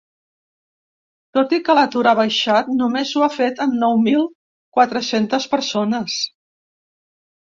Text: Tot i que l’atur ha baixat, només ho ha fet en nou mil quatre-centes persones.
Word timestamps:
Tot 1.37 1.51
i 1.57 1.59
que 1.67 1.75
l’atur 1.79 2.01
ha 2.11 2.13
baixat, 2.19 2.71
només 2.79 3.11
ho 3.19 3.25
ha 3.25 3.29
fet 3.35 3.63
en 3.69 3.77
nou 3.85 4.01
mil 4.07 4.25
quatre-centes 4.79 5.47
persones. 5.53 6.17